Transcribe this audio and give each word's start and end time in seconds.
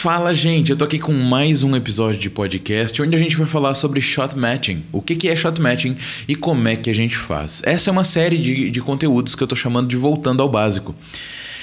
Fala, 0.00 0.32
gente! 0.32 0.70
Eu 0.70 0.76
tô 0.76 0.84
aqui 0.84 0.96
com 0.96 1.12
mais 1.12 1.64
um 1.64 1.74
episódio 1.74 2.20
de 2.20 2.30
podcast 2.30 3.02
onde 3.02 3.16
a 3.16 3.18
gente 3.18 3.36
vai 3.36 3.48
falar 3.48 3.74
sobre 3.74 4.00
shot 4.00 4.38
matching. 4.38 4.84
O 4.92 5.02
que, 5.02 5.16
que 5.16 5.26
é 5.26 5.34
shot 5.34 5.60
matching 5.60 5.96
e 6.28 6.36
como 6.36 6.68
é 6.68 6.76
que 6.76 6.88
a 6.88 6.92
gente 6.92 7.16
faz. 7.16 7.62
Essa 7.64 7.90
é 7.90 7.92
uma 7.92 8.04
série 8.04 8.38
de, 8.38 8.70
de 8.70 8.80
conteúdos 8.80 9.34
que 9.34 9.42
eu 9.42 9.46
tô 9.48 9.56
chamando 9.56 9.88
de 9.88 9.96
Voltando 9.96 10.40
ao 10.40 10.48
Básico. 10.48 10.94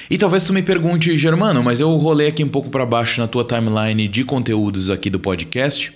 E 0.10 0.18
talvez 0.18 0.44
tu 0.44 0.52
me 0.52 0.62
pergunte, 0.62 1.16
Germano, 1.16 1.64
mas 1.64 1.80
eu 1.80 1.96
rolei 1.96 2.28
aqui 2.28 2.44
um 2.44 2.50
pouco 2.50 2.70
para 2.70 2.86
baixo 2.86 3.22
na 3.22 3.28
tua 3.28 3.46
timeline 3.46 4.06
de 4.06 4.26
conteúdos 4.26 4.90
aqui 4.90 5.10
do 5.10 5.18
podcast 5.18 5.94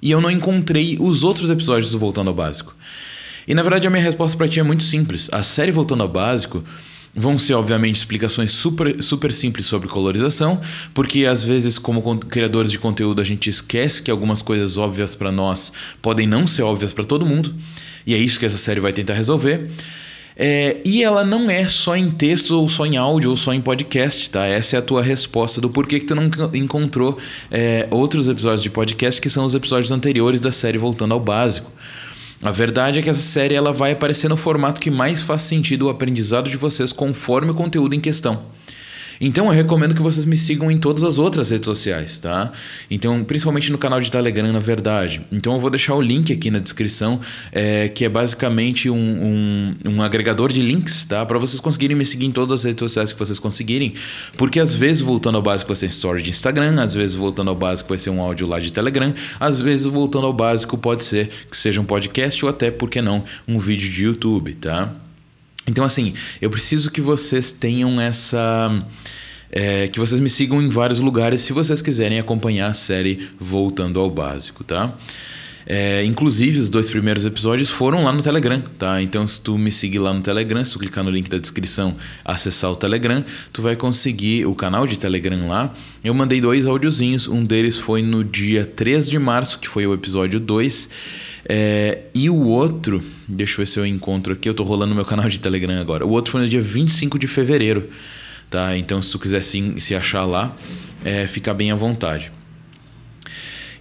e 0.00 0.12
eu 0.12 0.20
não 0.20 0.30
encontrei 0.30 0.96
os 1.00 1.24
outros 1.24 1.50
episódios 1.50 1.90
do 1.90 1.98
Voltando 1.98 2.28
ao 2.28 2.34
Básico. 2.34 2.72
E 3.48 3.52
na 3.52 3.64
verdade 3.64 3.88
a 3.88 3.90
minha 3.90 4.04
resposta 4.04 4.36
para 4.36 4.46
ti 4.46 4.60
é 4.60 4.62
muito 4.62 4.84
simples. 4.84 5.28
A 5.32 5.42
série 5.42 5.72
Voltando 5.72 6.04
ao 6.04 6.08
Básico 6.08 6.62
Vão 7.14 7.36
ser, 7.38 7.54
obviamente, 7.54 7.96
explicações 7.96 8.52
super, 8.52 9.02
super 9.02 9.32
simples 9.32 9.66
sobre 9.66 9.88
colorização, 9.88 10.60
porque 10.94 11.26
às 11.26 11.42
vezes, 11.42 11.76
como 11.76 12.18
criadores 12.18 12.70
de 12.70 12.78
conteúdo, 12.78 13.20
a 13.20 13.24
gente 13.24 13.50
esquece 13.50 14.02
que 14.02 14.10
algumas 14.10 14.42
coisas 14.42 14.76
óbvias 14.76 15.14
para 15.14 15.32
nós 15.32 15.72
podem 16.00 16.26
não 16.26 16.46
ser 16.46 16.62
óbvias 16.62 16.92
para 16.92 17.04
todo 17.04 17.26
mundo, 17.26 17.52
e 18.06 18.14
é 18.14 18.18
isso 18.18 18.38
que 18.38 18.46
essa 18.46 18.58
série 18.58 18.78
vai 18.78 18.92
tentar 18.92 19.14
resolver. 19.14 19.68
É, 20.42 20.78
e 20.86 21.02
ela 21.02 21.22
não 21.22 21.50
é 21.50 21.66
só 21.66 21.94
em 21.94 22.10
texto, 22.10 22.52
ou 22.52 22.66
só 22.66 22.86
em 22.86 22.96
áudio, 22.96 23.28
ou 23.28 23.36
só 23.36 23.52
em 23.52 23.60
podcast, 23.60 24.30
tá? 24.30 24.46
Essa 24.46 24.76
é 24.76 24.78
a 24.78 24.82
tua 24.82 25.02
resposta 25.02 25.60
do 25.60 25.68
porquê 25.68 26.00
que 26.00 26.06
tu 26.06 26.14
não 26.14 26.30
encontrou 26.54 27.18
é, 27.50 27.86
outros 27.90 28.26
episódios 28.26 28.62
de 28.62 28.70
podcast 28.70 29.20
que 29.20 29.28
são 29.28 29.44
os 29.44 29.54
episódios 29.54 29.92
anteriores 29.92 30.40
da 30.40 30.50
série 30.50 30.78
Voltando 30.78 31.12
ao 31.12 31.20
Básico. 31.20 31.70
A 32.42 32.50
verdade 32.50 32.98
é 32.98 33.02
que 33.02 33.10
essa 33.10 33.20
série 33.20 33.54
ela 33.54 33.70
vai 33.70 33.92
aparecer 33.92 34.28
no 34.28 34.36
formato 34.36 34.80
que 34.80 34.90
mais 34.90 35.22
faz 35.22 35.42
sentido 35.42 35.86
o 35.86 35.88
aprendizado 35.90 36.48
de 36.48 36.56
vocês 36.56 36.90
conforme 36.90 37.50
o 37.50 37.54
conteúdo 37.54 37.94
em 37.94 38.00
questão. 38.00 38.44
Então 39.20 39.46
eu 39.46 39.52
recomendo 39.52 39.94
que 39.94 40.00
vocês 40.00 40.24
me 40.24 40.36
sigam 40.36 40.70
em 40.70 40.78
todas 40.78 41.04
as 41.04 41.18
outras 41.18 41.50
redes 41.50 41.66
sociais, 41.66 42.18
tá? 42.18 42.50
Então, 42.90 43.22
principalmente 43.22 43.70
no 43.70 43.76
canal 43.76 44.00
de 44.00 44.10
Telegram, 44.10 44.50
na 44.50 44.58
verdade. 44.58 45.20
Então 45.30 45.52
eu 45.52 45.58
vou 45.58 45.68
deixar 45.68 45.94
o 45.94 46.00
link 46.00 46.32
aqui 46.32 46.50
na 46.50 46.58
descrição, 46.58 47.20
é, 47.52 47.88
que 47.88 48.04
é 48.04 48.08
basicamente 48.08 48.88
um, 48.88 48.96
um, 48.96 49.76
um 49.84 50.02
agregador 50.02 50.50
de 50.50 50.62
links, 50.62 51.04
tá? 51.04 51.26
Para 51.26 51.38
vocês 51.38 51.60
conseguirem 51.60 51.94
me 51.94 52.06
seguir 52.06 52.24
em 52.24 52.32
todas 52.32 52.60
as 52.60 52.64
redes 52.64 52.80
sociais 52.80 53.12
que 53.12 53.18
vocês 53.18 53.38
conseguirem. 53.38 53.92
Porque 54.38 54.58
às 54.58 54.74
vezes, 54.74 55.02
voltando 55.02 55.36
ao 55.36 55.42
básico, 55.42 55.68
vai 55.68 55.76
ser 55.76 55.86
story 55.86 56.22
de 56.22 56.30
Instagram, 56.30 56.80
às 56.82 56.94
vezes, 56.94 57.14
voltando 57.14 57.50
ao 57.50 57.56
básico, 57.56 57.90
vai 57.90 57.98
ser 57.98 58.08
um 58.08 58.22
áudio 58.22 58.46
lá 58.46 58.58
de 58.58 58.72
Telegram, 58.72 59.12
às 59.38 59.60
vezes, 59.60 59.84
voltando 59.84 60.26
ao 60.26 60.32
básico, 60.32 60.78
pode 60.78 61.04
ser 61.04 61.28
que 61.50 61.56
seja 61.56 61.80
um 61.80 61.84
podcast 61.84 62.42
ou 62.44 62.50
até, 62.50 62.70
por 62.70 62.88
que 62.88 63.02
não, 63.02 63.22
um 63.46 63.58
vídeo 63.58 63.90
de 63.90 64.04
YouTube, 64.04 64.54
tá? 64.54 64.94
Então, 65.66 65.84
assim, 65.84 66.14
eu 66.40 66.50
preciso 66.50 66.90
que 66.90 67.00
vocês 67.00 67.52
tenham 67.52 68.00
essa. 68.00 68.84
É, 69.52 69.88
que 69.88 69.98
vocês 69.98 70.20
me 70.20 70.30
sigam 70.30 70.62
em 70.62 70.68
vários 70.68 71.00
lugares 71.00 71.40
se 71.40 71.52
vocês 71.52 71.82
quiserem 71.82 72.20
acompanhar 72.20 72.68
a 72.68 72.72
série 72.72 73.30
Voltando 73.38 73.98
ao 73.98 74.08
Básico, 74.08 74.62
tá? 74.62 74.94
É, 75.66 76.04
inclusive, 76.04 76.58
os 76.58 76.68
dois 76.68 76.88
primeiros 76.90 77.26
episódios 77.26 77.70
foram 77.70 78.04
lá 78.04 78.12
no 78.12 78.22
Telegram, 78.22 78.60
tá? 78.78 79.00
Então, 79.00 79.26
se 79.26 79.40
tu 79.40 79.56
me 79.58 79.70
seguir 79.70 79.98
lá 79.98 80.12
no 80.12 80.20
Telegram, 80.20 80.64
se 80.64 80.72
tu 80.72 80.78
clicar 80.78 81.04
no 81.04 81.10
link 81.10 81.28
da 81.28 81.38
descrição, 81.38 81.96
acessar 82.24 82.70
o 82.70 82.76
Telegram, 82.76 83.24
tu 83.52 83.62
vai 83.62 83.76
conseguir 83.76 84.46
o 84.46 84.54
canal 84.54 84.86
de 84.86 84.98
Telegram 84.98 85.48
lá. 85.48 85.72
Eu 86.02 86.14
mandei 86.14 86.40
dois 86.40 86.66
áudiozinhos, 86.66 87.28
um 87.28 87.44
deles 87.44 87.76
foi 87.76 88.02
no 88.02 88.24
dia 88.24 88.64
3 88.64 89.08
de 89.08 89.18
março, 89.18 89.58
que 89.58 89.68
foi 89.68 89.86
o 89.86 89.94
episódio 89.94 90.40
2. 90.40 90.88
É, 91.48 92.02
e 92.14 92.30
o 92.30 92.36
outro, 92.36 93.02
deixa 93.26 93.54
eu 93.54 93.56
ver 93.58 93.66
se 93.66 93.78
eu 93.78 93.86
encontro 93.86 94.32
aqui, 94.32 94.48
eu 94.48 94.54
tô 94.54 94.62
rolando 94.62 94.94
meu 94.94 95.04
canal 95.04 95.28
de 95.28 95.38
Telegram 95.40 95.80
agora. 95.80 96.06
O 96.06 96.10
outro 96.10 96.32
foi 96.32 96.42
no 96.42 96.48
dia 96.48 96.60
25 96.60 97.18
de 97.18 97.26
fevereiro, 97.26 97.88
tá? 98.48 98.76
Então 98.76 99.00
se 99.00 99.10
tu 99.10 99.18
quiser 99.18 99.42
se, 99.42 99.74
se 99.80 99.94
achar 99.94 100.24
lá, 100.24 100.56
é, 101.04 101.26
fica 101.26 101.52
bem 101.52 101.70
à 101.70 101.74
vontade. 101.74 102.30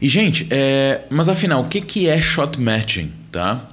E 0.01 0.07
gente, 0.07 0.47
é, 0.49 1.01
mas 1.09 1.27
afinal, 1.27 1.61
o 1.61 1.67
que, 1.67 1.81
que 1.81 2.07
é 2.07 2.21
shot 2.21 2.59
matching, 2.59 3.11
tá? 3.31 3.69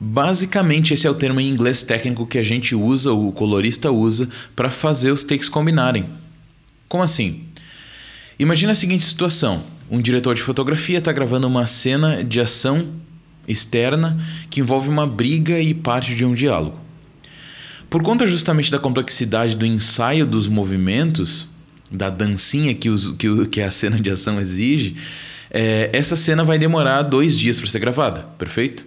Basicamente, 0.00 0.94
esse 0.94 1.06
é 1.06 1.10
o 1.10 1.14
termo 1.14 1.40
em 1.40 1.48
inglês 1.48 1.82
técnico 1.82 2.26
que 2.26 2.38
a 2.38 2.42
gente 2.42 2.74
usa, 2.74 3.12
o 3.12 3.30
colorista 3.32 3.90
usa, 3.90 4.28
para 4.56 4.70
fazer 4.70 5.10
os 5.10 5.22
takes 5.22 5.48
combinarem. 5.48 6.06
Como 6.88 7.02
assim? 7.02 7.44
Imagina 8.38 8.72
a 8.72 8.74
seguinte 8.74 9.04
situação: 9.04 9.62
um 9.90 10.00
diretor 10.00 10.34
de 10.34 10.40
fotografia 10.40 10.98
está 10.98 11.12
gravando 11.12 11.46
uma 11.46 11.66
cena 11.66 12.24
de 12.24 12.40
ação 12.40 12.88
externa 13.46 14.18
que 14.48 14.60
envolve 14.60 14.88
uma 14.88 15.06
briga 15.06 15.60
e 15.60 15.74
parte 15.74 16.14
de 16.14 16.24
um 16.24 16.32
diálogo. 16.32 16.80
Por 17.90 18.02
conta 18.02 18.26
justamente 18.26 18.70
da 18.70 18.78
complexidade 18.78 19.54
do 19.54 19.66
ensaio 19.66 20.24
dos 20.24 20.48
movimentos, 20.48 21.48
da 21.90 22.08
dancinha 22.08 22.74
que, 22.74 22.88
os, 22.88 23.08
que, 23.12 23.46
que 23.46 23.60
a 23.60 23.70
cena 23.70 23.98
de 23.98 24.10
ação 24.10 24.38
exige, 24.40 24.96
é, 25.50 25.90
essa 25.92 26.14
cena 26.14 26.44
vai 26.44 26.58
demorar 26.58 27.02
dois 27.02 27.36
dias 27.36 27.58
para 27.58 27.68
ser 27.68 27.80
gravada, 27.80 28.20
perfeito? 28.38 28.86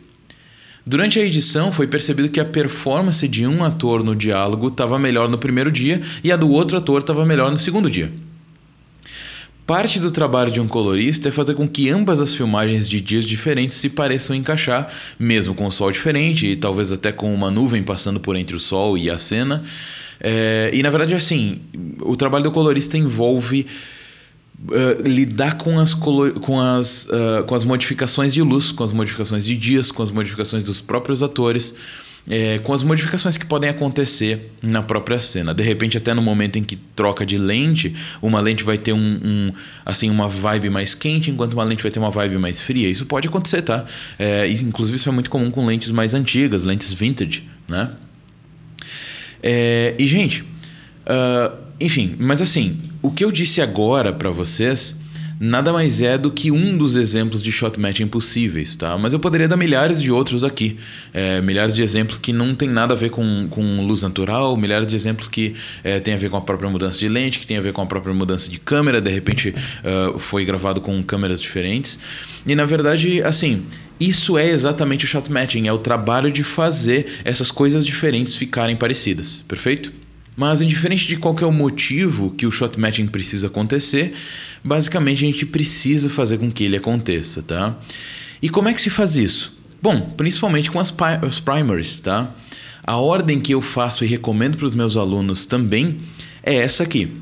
Durante 0.86 1.18
a 1.18 1.24
edição, 1.24 1.72
foi 1.72 1.88
percebido 1.88 2.30
que 2.30 2.40
a 2.40 2.46
performance 2.46 3.26
de 3.28 3.48
um 3.48 3.64
ator 3.64 4.04
no 4.04 4.16
diálogo 4.16 4.68
estava 4.68 5.00
melhor 5.00 5.30
no 5.30 5.38
primeiro 5.38 5.72
dia 5.72 6.02
e 6.24 6.32
a 6.32 6.36
do 6.36 6.50
outro 6.50 6.78
ator 6.78 7.00
estava 7.02 7.26
melhor 7.26 7.50
no 7.50 7.58
segundo 7.58 7.90
dia. 7.90 8.12
Parte 9.66 9.98
do 9.98 10.12
trabalho 10.12 10.52
de 10.52 10.60
um 10.60 10.68
colorista 10.68 11.30
é 11.30 11.32
fazer 11.32 11.54
com 11.54 11.66
que 11.66 11.90
ambas 11.90 12.20
as 12.20 12.36
filmagens 12.36 12.90
de 12.90 13.00
dias 13.00 13.24
diferentes 13.24 13.78
se 13.78 13.90
pareçam 13.90 14.36
encaixar, 14.36 14.92
mesmo 15.18 15.56
com 15.56 15.66
o 15.66 15.72
sol 15.72 15.90
diferente 15.90 16.48
e 16.48 16.56
talvez 16.58 16.92
até 16.92 17.14
com 17.14 17.34
uma 17.34 17.50
nuvem 17.50 17.82
passando 17.82 18.20
por 18.20 18.36
entre 18.36 18.58
o 18.58 18.60
sol 18.60 18.98
e 18.98 19.10
a 19.10 19.18
cena. 19.18 19.64
É, 20.24 20.72
e 20.74 20.82
na 20.82 20.90
verdade, 20.90 21.14
assim, 21.14 21.60
o 22.02 22.16
trabalho 22.16 22.46
do 22.46 22.52
colorista 22.52 22.98
envolve 22.98 23.68
Uh, 24.66 25.02
lidar 25.06 25.58
com 25.58 25.78
as, 25.78 25.94
com, 25.94 26.58
as, 26.58 27.06
uh, 27.08 27.44
com 27.46 27.54
as 27.54 27.66
modificações 27.66 28.34
de 28.34 28.42
luz, 28.42 28.72
com 28.72 28.82
as 28.82 28.94
modificações 28.94 29.44
de 29.44 29.58
dias, 29.58 29.92
com 29.92 30.02
as 30.02 30.10
modificações 30.10 30.64
dos 30.64 30.80
próprios 30.80 31.22
atores 31.22 31.76
é, 32.28 32.60
com 32.60 32.74
as 32.74 32.84
modificações 32.84 33.38
que 33.38 33.46
podem 33.46 33.70
acontecer 33.70 34.52
na 34.62 34.82
própria 34.82 35.20
cena. 35.20 35.54
De 35.54 35.64
repente, 35.64 35.98
até 35.98 36.14
no 36.14 36.22
momento 36.22 36.58
em 36.58 36.64
que 36.64 36.76
troca 36.76 37.26
de 37.26 37.38
lente, 37.38 37.94
uma 38.22 38.40
lente 38.40 38.64
vai 38.64 38.78
ter 38.78 38.94
um, 38.94 39.20
um 39.24 39.54
assim 39.86 40.10
uma 40.10 40.28
vibe 40.28 40.70
mais 40.70 40.96
quente, 40.96 41.32
enquanto 41.32 41.54
uma 41.54 41.64
lente 41.64 41.84
vai 41.84 41.92
ter 41.92 42.00
uma 42.00 42.10
vibe 42.12 42.38
mais 42.38 42.62
fria. 42.62 42.90
Isso 42.90 43.06
pode 43.06 43.28
acontecer, 43.28 43.62
tá? 43.62 43.86
É, 44.18 44.48
inclusive, 44.50 44.98
isso 44.98 45.10
é 45.10 45.12
muito 45.12 45.30
comum 45.30 45.52
com 45.52 45.66
lentes 45.66 45.92
mais 45.92 46.14
antigas, 46.14 46.64
lentes 46.64 46.94
vintage, 46.94 47.44
né? 47.68 47.92
É, 49.44 49.94
e, 50.00 50.08
gente, 50.08 50.42
uh, 50.42 51.56
enfim, 51.80 52.16
mas 52.18 52.42
assim, 52.42 52.80
o 53.02 53.12
que 53.12 53.26
eu 53.26 53.32
disse 53.32 53.62
agora 53.62 54.14
para 54.14 54.32
vocês 54.32 55.03
nada 55.44 55.74
mais 55.74 56.02
é 56.02 56.18
do 56.18 56.32
que 56.32 56.50
um 56.52 56.78
dos 56.78 56.96
exemplos 56.96 57.44
de 57.44 57.52
shot 57.52 57.78
matching 57.78 58.08
possíveis, 58.08 58.78
tá? 58.78 58.98
Mas 58.98 59.12
eu 59.12 59.20
poderia 59.20 59.46
dar 59.46 59.58
milhares 59.58 60.02
de 60.02 60.10
outros 60.10 60.42
aqui. 60.46 60.78
É, 61.14 61.42
milhares 61.42 61.76
de 61.76 61.84
exemplos 61.84 62.18
que 62.18 62.32
não 62.32 62.56
tem 62.56 62.70
nada 62.70 62.94
a 62.94 62.98
ver 62.98 63.10
com, 63.10 63.48
com 63.50 63.86
luz 63.86 64.04
natural, 64.04 64.56
milhares 64.56 64.88
de 64.88 64.96
exemplos 64.96 65.28
que 65.28 65.54
é, 65.84 66.00
tem 66.00 66.14
a 66.14 66.18
ver 66.18 66.30
com 66.30 66.38
a 66.38 66.42
própria 66.42 66.70
mudança 66.70 66.98
de 66.98 67.10
lente, 67.10 67.40
que 67.40 67.46
tem 67.46 67.58
a 67.58 67.62
ver 67.62 67.74
com 67.74 67.82
a 67.82 67.86
própria 67.86 68.14
mudança 68.14 68.50
de 68.50 68.58
câmera, 68.58 69.02
de 69.02 69.12
repente 69.12 69.50
uh, 69.50 70.18
foi 70.18 70.46
gravado 70.46 70.80
com 70.80 71.04
câmeras 71.04 71.42
diferentes. 71.42 72.00
E 72.48 72.56
na 72.56 72.64
verdade, 72.64 73.22
assim, 73.22 73.66
isso 74.00 74.38
é 74.38 74.48
exatamente 74.48 75.04
o 75.04 75.08
shot 75.10 75.30
matching, 75.30 75.68
é 75.68 75.74
o 75.74 75.78
trabalho 75.78 76.32
de 76.32 76.44
fazer 76.44 77.20
essas 77.26 77.52
coisas 77.52 77.86
diferentes 77.86 78.34
ficarem 78.34 78.78
parecidas, 78.78 79.44
perfeito? 79.46 79.92
Mas, 80.36 80.62
indiferente 80.62 81.08
de 81.08 81.16
qual 81.16 81.36
é 81.40 81.46
o 81.46 81.52
motivo 81.52 82.32
que 82.32 82.46
o 82.46 82.52
shot 82.52 82.80
matching 82.80 83.08
precisa 83.08 83.48
acontecer, 83.48 84.14
basicamente 84.64 85.24
a 85.24 85.28
gente 85.28 85.46
precisa 85.46 86.10
fazer 86.10 86.40
com 86.40 86.52
que 86.52 86.64
ele 86.64 86.78
aconteça, 86.78 87.42
tá? 87.44 87.78
E 88.42 88.50
como 88.50 88.68
é 88.68 88.74
que 88.74 88.82
se 88.82 88.90
faz 88.90 89.16
isso? 89.16 89.58
Bom, 89.82 90.14
principalmente 90.18 90.72
com 90.72 90.80
as, 90.80 90.94
as 91.22 91.40
primaries, 91.40 92.00
tá? 92.00 92.34
A 92.84 92.98
ordem 92.98 93.40
que 93.40 93.54
eu 93.54 93.62
faço 93.62 94.04
e 94.04 94.08
recomendo 94.08 94.58
para 94.58 94.66
os 94.66 94.74
meus 94.74 94.98
alunos 94.98 95.46
também 95.46 96.00
é 96.42 96.56
essa 96.56 96.84
aqui. 96.84 97.14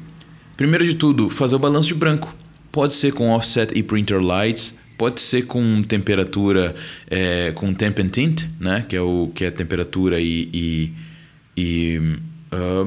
Primeiro 0.55 0.85
de 0.85 0.95
tudo, 0.95 1.29
fazer 1.29 1.55
o 1.55 1.59
balanço 1.59 1.89
de 1.89 1.93
branco. 1.93 2.35
Pode 2.71 2.93
ser 2.93 3.13
com 3.13 3.29
offset 3.31 3.77
e 3.77 3.83
printer 3.83 4.21
lights, 4.21 4.77
pode 4.97 5.19
ser 5.19 5.45
com 5.45 5.83
temperatura, 5.83 6.73
é, 7.07 7.51
com 7.51 7.73
temp 7.73 7.99
and 7.99 8.09
tint, 8.09 8.43
né? 8.59 8.85
Que 8.87 8.95
é, 8.95 9.01
o, 9.01 9.31
que 9.33 9.43
é 9.43 9.51
temperatura 9.51 10.19
e, 10.19 10.49
e, 10.53 10.93
e 11.57 12.01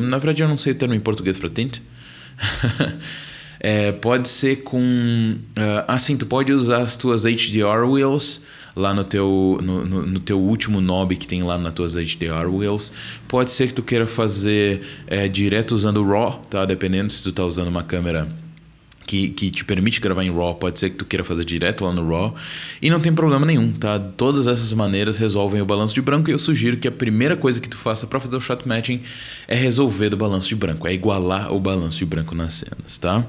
Na 0.00 0.18
verdade, 0.18 0.42
eu 0.42 0.48
não 0.48 0.58
sei 0.58 0.72
o 0.72 0.74
termo 0.74 0.94
em 0.94 1.00
português 1.00 1.38
para 1.38 1.48
tint. 1.48 1.78
é, 3.60 3.92
pode 3.92 4.28
ser 4.28 4.56
com. 4.62 5.36
Uh, 5.56 5.84
assim, 5.88 6.16
tu 6.16 6.26
pode 6.26 6.52
usar 6.52 6.82
as 6.82 6.96
tuas 6.96 7.24
HDR 7.24 7.84
wheels 7.86 8.42
lá 8.76 8.92
no 8.92 9.04
teu, 9.04 9.58
no, 9.62 9.84
no, 9.84 10.06
no, 10.06 10.20
teu 10.20 10.38
último 10.38 10.80
knob 10.80 11.16
que 11.16 11.26
tem 11.26 11.42
lá 11.42 11.56
nas 11.56 11.72
tuas 11.72 11.94
HDR 11.94 12.48
wheels. 12.48 12.92
Pode 13.28 13.50
ser 13.50 13.68
que 13.68 13.74
tu 13.74 13.82
queira 13.82 14.06
fazer 14.06 14.82
é, 15.06 15.28
direto 15.28 15.72
usando 15.72 16.02
RAW, 16.02 16.42
tá? 16.50 16.64
Dependendo 16.64 17.12
se 17.12 17.22
tu 17.22 17.32
tá 17.32 17.44
usando 17.44 17.68
uma 17.68 17.82
câmera 17.82 18.28
que, 19.06 19.28
que 19.28 19.50
te 19.50 19.64
permite 19.64 20.00
gravar 20.00 20.24
em 20.24 20.30
RAW, 20.30 20.54
pode 20.54 20.78
ser 20.78 20.90
que 20.90 20.96
tu 20.96 21.04
queira 21.04 21.24
fazer 21.24 21.44
direto 21.44 21.84
lá 21.84 21.92
no 21.92 22.08
RAW, 22.08 22.34
e 22.80 22.90
não 22.90 23.00
tem 23.00 23.12
problema 23.12 23.44
nenhum, 23.46 23.72
tá? 23.72 23.98
Todas 23.98 24.46
essas 24.46 24.72
maneiras 24.72 25.18
resolvem 25.18 25.60
o 25.60 25.66
balanço 25.66 25.94
de 25.94 26.02
branco 26.02 26.30
e 26.30 26.32
eu 26.32 26.38
sugiro 26.38 26.76
que 26.76 26.88
a 26.88 26.92
primeira 26.92 27.36
coisa 27.36 27.60
que 27.60 27.68
tu 27.68 27.76
faça 27.76 28.06
para 28.06 28.18
fazer 28.18 28.36
o 28.36 28.40
shot 28.40 28.66
matching 28.66 29.00
é 29.46 29.54
resolver 29.54 30.10
do 30.10 30.16
balanço 30.16 30.48
de 30.48 30.56
branco, 30.56 30.86
é 30.86 30.94
igualar 30.94 31.52
o 31.52 31.60
balanço 31.60 31.98
de 31.98 32.06
branco 32.06 32.34
nas 32.34 32.54
cenas, 32.54 32.98
tá? 32.98 33.24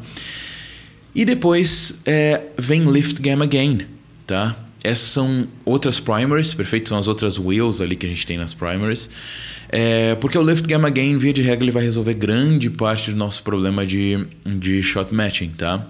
E 1.13 1.23
depois 1.23 2.01
é, 2.05 2.41
vem 2.57 2.83
Lift 2.91 3.21
Gamma 3.21 3.45
Gain, 3.45 3.85
tá? 4.27 4.64
Essas 4.85 5.09
são 5.09 5.47
outras 5.63 5.99
primaries, 5.99 6.53
perfeito? 6.53 6.89
São 6.89 6.97
as 6.97 7.07
outras 7.07 7.39
wheels 7.39 7.81
ali 7.81 7.95
que 7.95 8.05
a 8.05 8.09
gente 8.09 8.25
tem 8.25 8.37
nas 8.37 8.53
primaries. 8.53 9.09
É, 9.69 10.13
porque 10.15 10.37
o 10.37 10.43
Lift 10.43 10.67
Gamma 10.67 10.89
Gain, 10.89 11.17
via 11.17 11.33
de 11.33 11.41
regra, 11.41 11.63
ele 11.63 11.71
vai 11.71 11.83
resolver 11.83 12.13
grande 12.13 12.69
parte 12.69 13.09
do 13.09 13.17
nosso 13.17 13.41
problema 13.41 13.85
de, 13.85 14.27
de 14.45 14.83
shot 14.83 15.13
matching, 15.13 15.49
tá? 15.49 15.87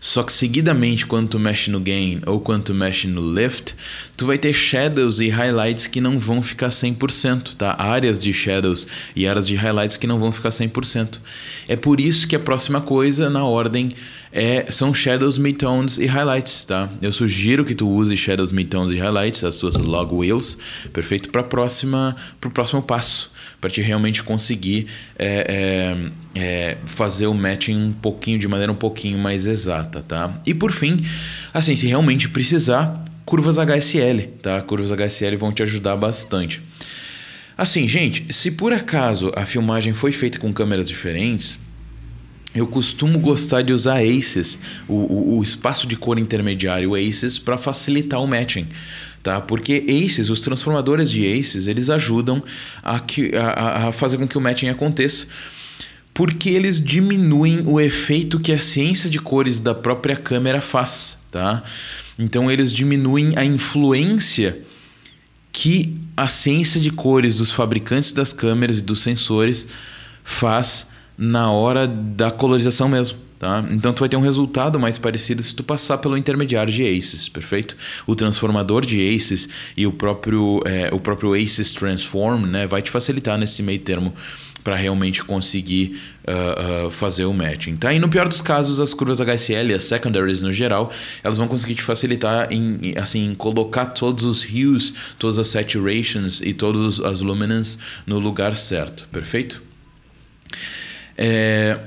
Só 0.00 0.22
que 0.22 0.32
seguidamente, 0.32 1.04
quando 1.04 1.28
tu 1.28 1.38
mexe 1.38 1.70
no 1.70 1.78
gain 1.78 2.22
ou 2.26 2.40
quando 2.40 2.64
tu 2.64 2.74
mexe 2.74 3.06
no 3.06 3.34
lift, 3.34 3.74
tu 4.16 4.24
vai 4.24 4.38
ter 4.38 4.54
shadows 4.54 5.20
e 5.20 5.28
highlights 5.28 5.86
que 5.86 6.00
não 6.00 6.18
vão 6.18 6.42
ficar 6.42 6.68
100%, 6.68 7.54
tá? 7.54 7.76
Áreas 7.78 8.18
de 8.18 8.32
shadows 8.32 8.86
e 9.14 9.28
áreas 9.28 9.46
de 9.46 9.54
highlights 9.54 9.98
que 9.98 10.06
não 10.06 10.18
vão 10.18 10.32
ficar 10.32 10.48
100%. 10.48 11.20
É 11.68 11.76
por 11.76 12.00
isso 12.00 12.26
que 12.26 12.34
a 12.34 12.40
próxima 12.40 12.80
coisa 12.80 13.28
na 13.28 13.44
ordem 13.44 13.92
é, 14.32 14.70
são 14.70 14.94
shadows, 14.94 15.36
midtones 15.36 15.98
e 15.98 16.06
highlights, 16.06 16.64
tá? 16.64 16.88
Eu 17.02 17.12
sugiro 17.12 17.64
que 17.64 17.74
tu 17.74 17.88
use 17.88 18.16
shadows, 18.16 18.52
midtones 18.52 18.92
e 18.92 18.98
highlights, 18.98 19.44
as 19.44 19.56
suas 19.56 19.76
log 19.76 20.14
wheels, 20.14 20.56
perfeito 20.92 21.28
para 21.30 21.42
próxima, 21.42 22.16
pro 22.40 22.50
próximo 22.50 22.80
passo, 22.80 23.30
para 23.60 23.70
te 23.70 23.80
realmente 23.80 24.22
conseguir 24.22 24.86
é, 25.18 25.96
é, 26.34 26.40
é, 26.40 26.78
fazer 26.84 27.26
o 27.26 27.34
matching 27.34 27.76
um 27.76 27.92
pouquinho 27.92 28.38
de 28.38 28.46
maneira 28.46 28.70
um 28.70 28.76
pouquinho 28.76 29.18
mais 29.18 29.46
exata, 29.46 30.02
tá? 30.06 30.40
E 30.46 30.52
por 30.52 30.72
fim, 30.72 31.00
assim, 31.54 31.74
se 31.74 31.86
realmente 31.86 32.28
precisar, 32.28 33.04
curvas 33.24 33.58
HSL, 33.58 34.22
tá? 34.42 34.60
Curvas 34.62 34.92
HSL 34.92 35.36
vão 35.36 35.52
te 35.52 35.62
ajudar 35.62 35.96
bastante. 35.96 36.62
Assim, 37.56 37.86
gente, 37.86 38.32
se 38.32 38.52
por 38.52 38.72
acaso 38.72 39.32
a 39.36 39.44
filmagem 39.44 39.92
foi 39.92 40.12
feita 40.12 40.38
com 40.38 40.52
câmeras 40.52 40.88
diferentes, 40.88 41.58
eu 42.54 42.66
costumo 42.66 43.20
gostar 43.20 43.62
de 43.62 43.72
usar 43.72 44.02
ACES, 44.02 44.58
o, 44.88 44.94
o, 44.94 45.38
o 45.38 45.42
espaço 45.42 45.86
de 45.86 45.94
cor 45.94 46.18
intermediário 46.18 46.94
ACES, 46.94 47.38
para 47.38 47.56
facilitar 47.56 48.20
o 48.20 48.26
matching. 48.26 48.66
Tá? 49.22 49.40
Porque 49.40 49.84
ACES, 49.86 50.30
os 50.30 50.40
transformadores 50.40 51.10
de 51.10 51.26
ACES, 51.26 51.66
eles 51.66 51.90
ajudam 51.90 52.42
a, 52.82 52.98
que, 52.98 53.32
a, 53.36 53.88
a 53.88 53.92
fazer 53.92 54.16
com 54.16 54.26
que 54.26 54.38
o 54.38 54.40
matching 54.40 54.68
aconteça 54.68 55.26
porque 56.12 56.50
eles 56.50 56.82
diminuem 56.82 57.62
o 57.66 57.80
efeito 57.80 58.40
que 58.40 58.52
a 58.52 58.58
ciência 58.58 59.08
de 59.08 59.18
cores 59.18 59.60
da 59.60 59.74
própria 59.74 60.16
câmera 60.16 60.60
faz, 60.60 61.18
tá? 61.30 61.62
Então 62.18 62.50
eles 62.50 62.72
diminuem 62.72 63.32
a 63.36 63.44
influência 63.44 64.58
que 65.52 65.96
a 66.16 66.28
ciência 66.28 66.80
de 66.80 66.90
cores 66.90 67.36
dos 67.36 67.50
fabricantes 67.50 68.12
das 68.12 68.32
câmeras 68.32 68.78
e 68.78 68.82
dos 68.82 69.00
sensores 69.00 69.66
faz 70.22 70.88
na 71.16 71.50
hora 71.50 71.86
da 71.86 72.30
colorização 72.30 72.88
mesmo. 72.88 73.18
Tá? 73.40 73.64
Então 73.70 73.90
tu 73.94 74.00
vai 74.00 74.08
ter 74.10 74.18
um 74.18 74.20
resultado 74.20 74.78
mais 74.78 74.98
parecido 74.98 75.42
se 75.42 75.54
tu 75.54 75.64
passar 75.64 75.96
pelo 75.96 76.14
intermediário 76.14 76.70
de 76.70 76.84
ACES, 76.84 77.26
perfeito? 77.30 77.74
O 78.06 78.14
transformador 78.14 78.84
de 78.84 79.00
ACES 79.00 79.48
e 79.74 79.86
o 79.86 79.92
próprio, 79.92 80.60
é, 80.66 80.90
o 80.92 81.00
próprio 81.00 81.34
ACES 81.34 81.72
Transform 81.72 82.44
né, 82.44 82.66
vai 82.66 82.82
te 82.82 82.90
facilitar 82.90 83.38
nesse 83.38 83.62
meio 83.62 83.78
termo 83.78 84.12
para 84.62 84.76
realmente 84.76 85.24
conseguir 85.24 85.98
uh, 86.28 86.88
uh, 86.88 86.90
fazer 86.90 87.24
o 87.24 87.32
matching. 87.32 87.76
Tá? 87.76 87.94
E 87.94 87.98
no 87.98 88.10
pior 88.10 88.28
dos 88.28 88.42
casos, 88.42 88.78
as 88.78 88.92
curvas 88.92 89.22
HSL, 89.22 89.72
as 89.72 89.84
secondaries 89.84 90.42
no 90.42 90.52
geral, 90.52 90.92
elas 91.24 91.38
vão 91.38 91.48
conseguir 91.48 91.76
te 91.76 91.82
facilitar 91.82 92.52
em, 92.52 92.92
assim, 92.98 93.34
colocar 93.34 93.86
todos 93.86 94.26
os 94.26 94.44
hues, 94.44 95.14
todas 95.18 95.38
as 95.38 95.48
saturations 95.48 96.42
e 96.42 96.52
todas 96.52 97.00
as 97.00 97.22
luminance 97.22 97.78
no 98.06 98.18
lugar 98.18 98.54
certo, 98.54 99.08
perfeito? 99.10 99.62
É, 101.16 101.80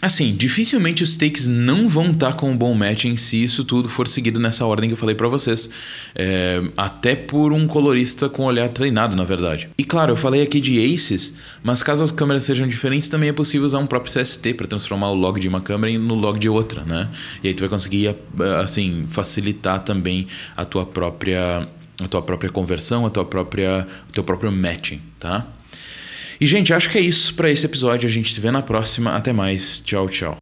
assim, 0.00 0.34
dificilmente 0.34 1.02
os 1.02 1.16
takes 1.16 1.46
não 1.46 1.88
vão 1.88 2.10
estar 2.10 2.30
tá 2.30 2.32
com 2.32 2.50
um 2.50 2.56
bom 2.56 2.74
matching 2.74 3.16
se 3.16 3.42
isso 3.42 3.64
tudo 3.64 3.88
for 3.88 4.06
seguido 4.06 4.38
nessa 4.38 4.64
ordem 4.64 4.88
que 4.88 4.92
eu 4.92 4.96
falei 4.96 5.14
para 5.14 5.28
vocês. 5.28 5.68
É, 6.14 6.62
até 6.76 7.16
por 7.16 7.52
um 7.52 7.66
colorista 7.66 8.28
com 8.28 8.44
olhar 8.44 8.68
treinado, 8.70 9.16
na 9.16 9.24
verdade. 9.24 9.68
E 9.76 9.84
claro, 9.84 10.12
eu 10.12 10.16
falei 10.16 10.42
aqui 10.42 10.60
de 10.60 10.94
aces, 10.94 11.34
mas 11.62 11.82
caso 11.82 12.04
as 12.04 12.12
câmeras 12.12 12.44
sejam 12.44 12.66
diferentes, 12.66 13.08
também 13.08 13.28
é 13.28 13.32
possível 13.32 13.66
usar 13.66 13.78
um 13.78 13.86
próprio 13.86 14.12
CST 14.12 14.54
para 14.54 14.66
transformar 14.66 15.10
o 15.10 15.14
log 15.14 15.40
de 15.40 15.48
uma 15.48 15.60
câmera 15.60 15.98
no 15.98 16.14
log 16.14 16.38
de 16.38 16.48
outra, 16.48 16.84
né? 16.84 17.08
E 17.42 17.48
aí 17.48 17.54
tu 17.54 17.60
vai 17.60 17.68
conseguir, 17.68 18.14
assim, 18.62 19.06
facilitar 19.08 19.80
também 19.80 20.26
a 20.56 20.64
tua 20.64 20.84
própria 20.86 21.68
a 22.00 22.06
tua 22.06 22.22
própria 22.22 22.50
conversão, 22.50 23.04
a 23.06 23.10
tua 23.10 23.24
própria, 23.24 23.86
o 24.08 24.12
teu 24.12 24.22
próprio 24.22 24.52
matching, 24.52 25.00
tá? 25.18 25.46
E, 26.40 26.46
gente, 26.46 26.72
acho 26.72 26.90
que 26.90 26.98
é 26.98 27.00
isso 27.00 27.34
para 27.34 27.50
esse 27.50 27.66
episódio. 27.66 28.08
A 28.08 28.12
gente 28.12 28.32
se 28.32 28.40
vê 28.40 28.50
na 28.50 28.62
próxima. 28.62 29.16
Até 29.16 29.32
mais. 29.32 29.80
Tchau, 29.80 30.08
tchau. 30.08 30.38